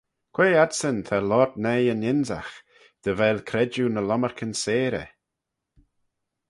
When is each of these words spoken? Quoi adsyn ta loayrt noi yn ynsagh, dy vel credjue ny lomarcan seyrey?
Quoi 0.35 0.49
adsyn 0.63 0.99
ta 1.07 1.17
loayrt 1.29 1.55
noi 1.63 1.83
yn 1.93 2.07
ynsagh, 2.11 2.55
dy 3.03 3.11
vel 3.19 3.39
credjue 3.49 3.89
ny 3.91 4.01
lomarcan 4.03 4.53
seyrey? 4.63 5.09